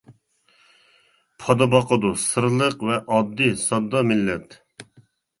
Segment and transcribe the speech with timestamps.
[1.43, 4.57] پادا باقىدۇ، سىرلىق ۋە ئاددىي-ساددا مىللەت.